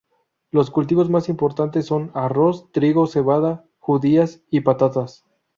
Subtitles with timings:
[0.49, 5.25] Los cultivos más importantes son arroz, trigo, cebada, judías y patatas.